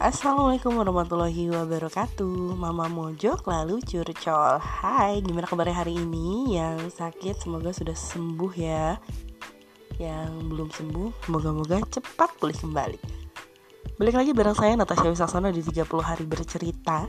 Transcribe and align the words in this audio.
Assalamualaikum 0.00 0.80
warahmatullahi 0.80 1.52
wabarakatuh. 1.52 2.56
Mama 2.56 2.88
Mojok 2.88 3.44
lalu 3.44 3.84
curcol. 3.84 4.56
Hai, 4.56 5.20
gimana 5.20 5.44
kabarnya 5.44 5.76
hari 5.76 5.92
ini? 5.92 6.56
Yang 6.56 6.96
sakit 6.96 7.44
semoga 7.44 7.68
sudah 7.68 7.92
sembuh 7.92 8.52
ya. 8.56 8.96
Yang 10.00 10.30
belum 10.48 10.68
sembuh, 10.72 11.28
moga-moga 11.28 11.84
cepat 11.84 12.32
pulih 12.40 12.56
kembali. 12.56 12.96
Balik 14.00 14.16
lagi 14.16 14.32
bareng 14.32 14.56
saya 14.56 14.72
Natasha 14.72 15.04
Wisasono 15.04 15.52
di 15.52 15.60
30 15.60 15.84
hari 16.00 16.24
bercerita. 16.24 17.04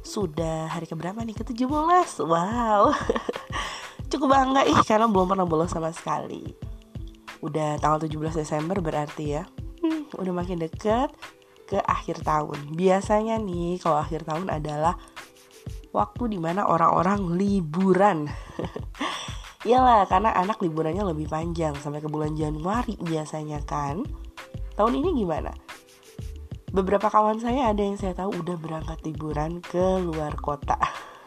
Sudah 0.00 0.64
hari 0.72 0.88
keberapa 0.88 1.20
nih? 1.20 1.44
Ke-17 1.44 2.24
Wow. 2.24 2.96
Cukup 4.08 4.32
bangga 4.32 4.64
ih 4.64 4.80
karena 4.88 5.12
belum 5.12 5.36
pernah 5.36 5.44
bolos 5.44 5.76
sama 5.76 5.92
sekali. 5.92 6.56
Udah 7.44 7.76
tanggal 7.76 8.08
17 8.08 8.32
Desember 8.32 8.80
berarti 8.80 9.36
ya. 9.36 9.44
Hmm, 9.84 10.08
Udah 10.16 10.32
makin 10.32 10.64
deket 10.64 11.12
ke 11.68 11.78
akhir 11.84 12.24
tahun. 12.24 12.72
Biasanya 12.72 13.36
nih 13.36 13.76
kalau 13.76 14.00
akhir 14.00 14.24
tahun 14.24 14.48
adalah 14.48 14.96
waktu 15.92 16.32
di 16.32 16.38
mana 16.40 16.64
orang-orang 16.64 17.36
liburan. 17.36 18.24
Iyalah 19.68 20.08
karena 20.08 20.32
anak 20.32 20.64
liburannya 20.64 21.04
lebih 21.04 21.28
panjang 21.28 21.76
sampai 21.76 22.00
ke 22.00 22.08
bulan 22.08 22.32
Januari 22.32 22.96
biasanya 22.96 23.60
kan. 23.68 24.00
Tahun 24.78 24.94
ini 24.96 25.12
gimana? 25.12 25.52
Beberapa 26.72 27.12
kawan 27.12 27.40
saya 27.40 27.72
ada 27.72 27.80
yang 27.84 28.00
saya 28.00 28.16
tahu 28.16 28.44
udah 28.44 28.56
berangkat 28.56 29.00
liburan 29.04 29.60
ke 29.60 30.00
luar 30.00 30.36
kota. 30.40 30.78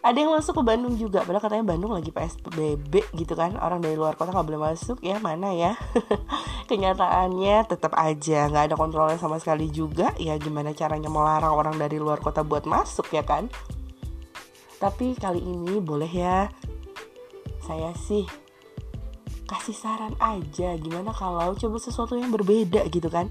ada 0.00 0.16
yang 0.16 0.32
masuk 0.32 0.56
ke 0.56 0.62
Bandung 0.64 0.96
juga 0.96 1.20
padahal 1.28 1.44
katanya 1.44 1.76
Bandung 1.76 1.92
lagi 1.92 2.08
PSBB 2.08 3.12
gitu 3.20 3.36
kan. 3.36 3.60
Orang 3.60 3.84
dari 3.84 4.00
luar 4.00 4.16
kota 4.16 4.32
nggak 4.32 4.48
boleh 4.48 4.60
masuk 4.72 4.96
ya 5.04 5.20
mana 5.20 5.52
ya? 5.52 5.76
Kenyataannya 6.72 7.68
tetap 7.68 7.92
aja 8.00 8.48
nggak 8.48 8.72
ada 8.72 8.76
kontrolnya 8.80 9.20
sama 9.20 9.36
sekali 9.36 9.68
juga. 9.68 10.16
Ya 10.16 10.40
gimana 10.40 10.72
caranya 10.72 11.12
melarang 11.12 11.52
orang 11.52 11.76
dari 11.76 12.00
luar 12.00 12.16
kota 12.16 12.40
buat 12.40 12.64
masuk 12.64 13.12
ya 13.12 13.20
kan? 13.20 13.52
Tapi 14.80 15.20
kali 15.20 15.44
ini 15.44 15.76
boleh 15.84 16.08
ya 16.08 16.48
saya 17.60 17.92
sih 17.92 18.24
kasih 19.44 19.76
saran 19.76 20.16
aja 20.16 20.80
gimana 20.80 21.12
kalau 21.12 21.52
coba 21.52 21.76
sesuatu 21.76 22.16
yang 22.16 22.32
berbeda 22.32 22.88
gitu 22.88 23.12
kan? 23.12 23.28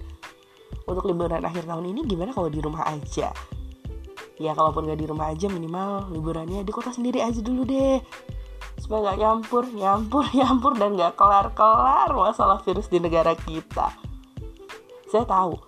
Untuk 0.85 1.09
liburan 1.09 1.41
akhir 1.41 1.65
tahun 1.65 1.97
ini 1.97 2.05
gimana 2.05 2.29
kalau 2.29 2.53
di 2.53 2.61
rumah 2.61 2.85
aja 2.85 3.33
ya 4.39 4.55
kalaupun 4.55 4.87
gak 4.87 4.97
di 4.97 5.05
rumah 5.05 5.29
aja 5.29 5.51
minimal 5.51 6.07
liburannya 6.15 6.63
di 6.63 6.71
kota 6.71 6.95
sendiri 6.95 7.19
aja 7.19 7.43
dulu 7.43 7.67
deh. 7.67 7.99
Supaya 8.79 9.11
gak 9.11 9.19
nyampur 9.19 9.63
nyampur 9.75 10.23
nyampur 10.39 10.73
dan 10.79 10.95
gak 10.95 11.19
kelar 11.19 11.51
kelar 11.51 12.09
masalah 12.15 12.63
virus 12.63 12.87
di 12.87 13.03
negara 13.03 13.35
kita. 13.35 13.91
Saya 15.11 15.27
tahu 15.27 15.59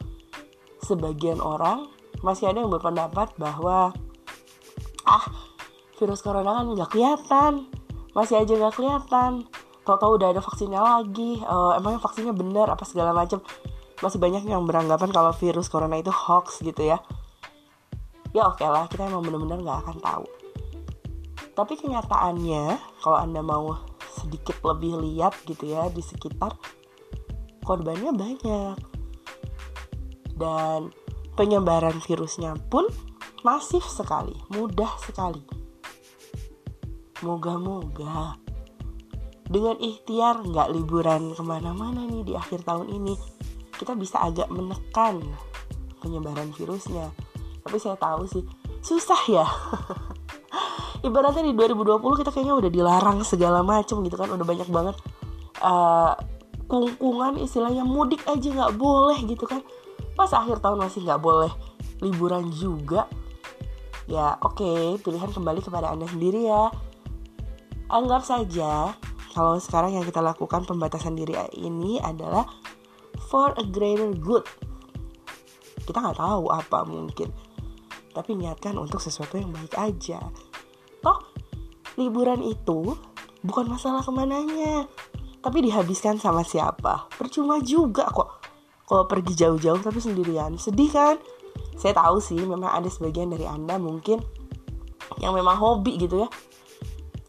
sebagian 0.81 1.43
orang 1.43 1.91
masih 2.23 2.47
ada 2.47 2.63
yang 2.63 2.71
berpendapat 2.71 3.35
bahwa 3.35 3.91
ah 5.03 5.25
virus 5.99 6.23
corona 6.23 6.63
kan 6.63 6.65
nggak 6.71 6.89
kelihatan. 6.89 7.67
Masih 8.15 8.39
aja 8.39 8.53
nggak 8.55 8.75
kelihatan. 8.79 9.45
Tahu-tahu 9.81 10.21
udah 10.21 10.29
ada 10.31 10.41
vaksinnya 10.45 10.77
lagi. 10.77 11.41
Uh, 11.41 11.73
emangnya 11.75 11.99
vaksinnya 11.99 12.33
benar 12.37 12.69
apa 12.69 12.85
segala 12.85 13.11
macam 13.11 13.41
masih 14.01 14.17
banyak 14.17 14.49
yang 14.49 14.65
beranggapan 14.65 15.09
kalau 15.13 15.29
virus 15.37 15.69
corona 15.69 16.01
itu 16.01 16.09
hoax 16.09 16.65
gitu 16.65 16.89
ya 16.89 16.97
ya 18.31 18.47
oke 18.47 18.59
okay 18.59 18.69
lah 18.71 18.87
kita 18.87 19.07
emang 19.07 19.23
bener-bener 19.27 19.59
nggak 19.63 19.79
akan 19.87 19.97
tahu. 19.99 20.25
Tapi 21.51 21.73
kenyataannya 21.75 22.79
kalau 23.03 23.17
anda 23.19 23.43
mau 23.43 23.75
sedikit 24.21 24.59
lebih 24.63 25.03
lihat 25.03 25.35
gitu 25.43 25.67
ya 25.67 25.91
di 25.91 25.99
sekitar 25.99 26.55
korbannya 27.63 28.15
banyak. 28.15 28.77
Dan 30.35 30.89
penyebaran 31.35 32.01
virusnya 32.01 32.55
pun 32.71 32.87
masif 33.43 33.83
sekali 33.85 34.33
mudah 34.49 34.95
sekali. 35.03 35.43
Moga-moga 37.21 38.39
dengan 39.51 39.75
ikhtiar 39.83 40.47
nggak 40.47 40.71
liburan 40.71 41.35
ke 41.35 41.43
mana-mana 41.43 42.07
nih 42.07 42.23
di 42.23 42.33
akhir 42.39 42.63
tahun 42.63 42.87
ini 42.87 43.13
kita 43.75 43.99
bisa 43.99 44.23
agak 44.23 44.47
menekan 44.47 45.19
penyebaran 45.99 46.55
virusnya 46.55 47.11
tapi 47.61 47.77
saya 47.77 47.97
tahu 47.97 48.25
sih 48.27 48.43
susah 48.81 49.21
ya. 49.29 49.45
Ibaratnya 51.07 51.41
di 51.49 51.53
2020 51.57 52.21
kita 52.21 52.29
kayaknya 52.29 52.55
udah 52.57 52.69
dilarang 52.69 53.17
segala 53.25 53.65
macem 53.65 54.01
gitu 54.05 54.17
kan 54.21 54.29
udah 54.29 54.45
banyak 54.45 54.69
banget 54.69 54.95
uh, 55.61 56.13
kungkungan 56.69 57.41
istilahnya 57.41 57.85
mudik 57.85 58.21
aja 58.29 58.47
nggak 58.47 58.75
boleh 58.75 59.17
gitu 59.25 59.45
kan. 59.45 59.61
Pas 60.17 60.29
akhir 60.33 60.59
tahun 60.59 60.81
masih 60.81 61.05
nggak 61.05 61.21
boleh 61.21 61.51
liburan 62.01 62.49
juga. 62.51 63.07
Ya 64.09 64.35
oke 64.41 64.61
okay, 64.61 64.83
pilihan 64.99 65.31
kembali 65.31 65.61
kepada 65.63 65.93
anda 65.93 66.09
sendiri 66.09 66.49
ya. 66.49 66.73
Anggap 67.91 68.23
saja 68.23 68.95
kalau 69.31 69.55
sekarang 69.59 69.95
yang 69.95 70.03
kita 70.03 70.19
lakukan 70.19 70.67
pembatasan 70.67 71.15
diri 71.15 71.35
ini 71.55 71.99
adalah 72.03 72.43
for 73.31 73.55
a 73.55 73.63
greater 73.63 74.11
good. 74.11 74.43
Kita 75.87 76.03
nggak 76.03 76.19
tahu 76.19 76.51
apa 76.51 76.83
mungkin 76.87 77.31
tapi 78.11 78.35
niatkan 78.35 78.75
untuk 78.75 78.99
sesuatu 78.99 79.39
yang 79.39 79.51
baik 79.51 79.75
aja. 79.75 80.19
Toh, 81.01 81.19
liburan 81.97 82.43
itu 82.43 82.95
bukan 83.41 83.65
masalah 83.71 84.05
ke 84.05 84.11
mananya, 84.13 84.85
tapi 85.41 85.65
dihabiskan 85.65 86.21
sama 86.21 86.45
siapa. 86.45 87.09
Percuma 87.17 87.57
juga 87.63 88.05
kok 88.07 88.29
kalau 88.85 89.07
pergi 89.07 89.33
jauh-jauh 89.33 89.81
tapi 89.81 90.03
sendirian. 90.03 90.59
Sedih 90.59 90.91
kan? 90.91 91.15
Saya 91.79 91.97
tahu 91.97 92.21
sih 92.21 92.37
memang 92.37 92.69
ada 92.69 92.91
sebagian 92.91 93.31
dari 93.31 93.47
Anda 93.47 93.79
mungkin 93.81 94.21
yang 95.17 95.33
memang 95.33 95.57
hobi 95.57 95.97
gitu 95.97 96.23
ya. 96.23 96.29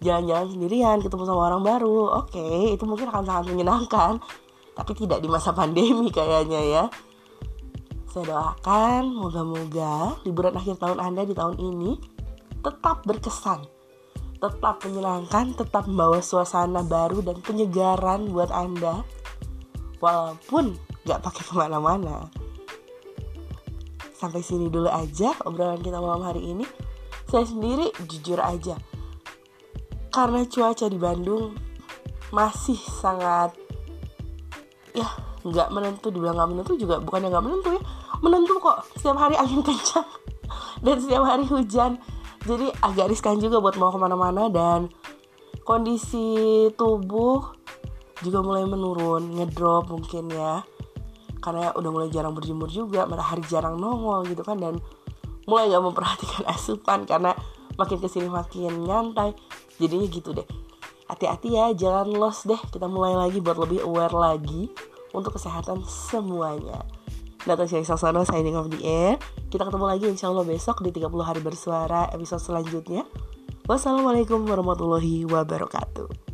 Jalan-jalan 0.02 0.50
sendirian, 0.50 0.98
ketemu 0.98 1.24
sama 1.30 1.40
orang 1.46 1.62
baru. 1.62 2.26
Oke, 2.26 2.74
itu 2.74 2.82
mungkin 2.82 3.06
akan 3.08 3.22
sangat 3.22 3.44
menyenangkan. 3.54 4.18
Tapi 4.74 4.92
tidak 4.98 5.22
di 5.22 5.30
masa 5.30 5.54
pandemi 5.54 6.10
kayaknya 6.10 6.60
ya. 6.60 6.84
Saya 8.12 8.28
doakan 8.28 9.16
moga-moga 9.16 10.20
liburan 10.28 10.52
akhir 10.52 10.76
tahun 10.76 11.00
Anda 11.00 11.24
di 11.24 11.32
tahun 11.32 11.56
ini 11.56 11.96
tetap 12.60 13.08
berkesan, 13.08 13.64
tetap 14.36 14.84
menyenangkan, 14.84 15.56
tetap 15.56 15.88
membawa 15.88 16.20
suasana 16.20 16.84
baru 16.84 17.24
dan 17.24 17.40
penyegaran 17.40 18.28
buat 18.28 18.52
Anda. 18.52 19.00
Walaupun 19.96 20.76
gak 21.08 21.24
pakai 21.24 21.40
ke 21.40 21.52
mana-mana. 21.56 22.28
Sampai 24.12 24.44
sini 24.44 24.68
dulu 24.68 24.92
aja 24.92 25.32
obrolan 25.48 25.80
kita 25.80 25.96
malam 25.96 26.20
hari 26.20 26.52
ini. 26.52 26.68
Saya 27.32 27.48
sendiri 27.48 27.88
jujur 28.12 28.36
aja, 28.44 28.76
karena 30.12 30.44
cuaca 30.44 30.84
di 30.84 31.00
Bandung 31.00 31.56
masih 32.28 32.76
sangat 32.76 33.56
ya 34.92 35.08
nggak 35.42 35.68
menentu 35.72 36.12
dibilang 36.12 36.36
nggak 36.36 36.50
menentu 36.52 36.72
juga 36.76 37.00
bukan 37.00 37.24
yang 37.24 37.32
nggak 37.32 37.44
menentu 37.44 37.68
ya 37.72 37.82
menentu 38.22 38.56
kok 38.62 38.86
setiap 38.96 39.18
hari 39.18 39.34
angin 39.36 39.60
kencang. 39.60 40.06
Dan 40.86 40.96
setiap 41.02 41.26
hari 41.26 41.44
hujan. 41.44 41.98
Jadi 42.42 42.70
agak 42.82 43.10
riskan 43.10 43.38
juga 43.38 43.58
buat 43.62 43.78
mau 43.78 43.94
ke 43.94 43.98
mana-mana 44.02 44.50
dan 44.50 44.90
kondisi 45.62 46.66
tubuh 46.74 47.54
juga 48.18 48.42
mulai 48.42 48.66
menurun. 48.66 49.30
Ngedrop 49.38 49.94
mungkin 49.94 50.26
ya. 50.26 50.66
Karena 51.38 51.70
udah 51.74 51.90
mulai 51.90 52.08
jarang 52.10 52.34
berjemur 52.34 52.66
juga 52.66 53.06
matahari 53.06 53.46
jarang 53.46 53.78
nongol 53.78 54.26
gitu 54.26 54.42
kan. 54.42 54.58
Dan 54.58 54.82
mulai 55.46 55.70
gak 55.70 55.86
memperhatikan 55.86 56.42
asupan 56.54 57.06
karena 57.06 57.30
makin 57.78 58.02
ke 58.02 58.10
sini 58.10 58.26
makin 58.26 58.90
nyantai. 58.90 59.38
Jadinya 59.78 60.06
gitu 60.10 60.34
deh. 60.34 60.46
Hati-hati 61.06 61.54
ya 61.54 61.70
jangan 61.78 62.10
los 62.10 62.42
deh. 62.42 62.58
Kita 62.74 62.90
mulai 62.90 63.14
lagi 63.14 63.38
buat 63.38 63.54
lebih 63.54 63.86
aware 63.86 64.18
lagi 64.18 64.66
untuk 65.14 65.38
kesehatan 65.38 65.86
semuanya 65.86 66.82
Natasha 67.44 67.82
Sasono 67.82 68.22
signing 68.22 68.54
off 68.54 68.70
the 68.70 68.80
air. 68.86 69.18
Kita 69.50 69.66
ketemu 69.66 69.84
lagi 69.86 70.06
insya 70.08 70.30
Allah 70.30 70.46
besok 70.46 70.80
di 70.86 70.94
30 70.94 71.10
hari 71.26 71.40
bersuara 71.42 72.08
episode 72.14 72.40
selanjutnya. 72.40 73.02
Wassalamualaikum 73.66 74.46
warahmatullahi 74.46 75.26
wabarakatuh. 75.26 76.31